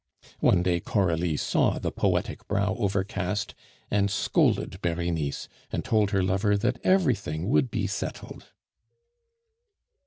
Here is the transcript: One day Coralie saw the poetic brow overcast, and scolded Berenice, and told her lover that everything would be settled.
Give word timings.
One 0.39 0.63
day 0.63 0.79
Coralie 0.79 1.37
saw 1.37 1.77
the 1.77 1.91
poetic 1.91 2.47
brow 2.47 2.73
overcast, 2.79 3.53
and 3.91 4.09
scolded 4.09 4.81
Berenice, 4.81 5.47
and 5.71 5.85
told 5.85 6.09
her 6.09 6.23
lover 6.23 6.57
that 6.57 6.79
everything 6.83 7.47
would 7.49 7.69
be 7.69 7.85
settled. 7.85 8.51